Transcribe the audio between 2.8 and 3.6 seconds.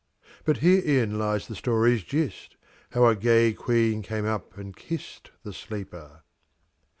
How a gay